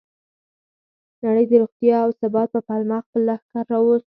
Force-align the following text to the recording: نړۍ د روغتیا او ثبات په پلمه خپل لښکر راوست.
نړۍ 1.25 1.45
د 1.49 1.53
روغتیا 1.61 1.97
او 2.05 2.11
ثبات 2.21 2.47
په 2.53 2.59
پلمه 2.67 2.97
خپل 3.05 3.21
لښکر 3.29 3.65
راوست. 3.73 4.07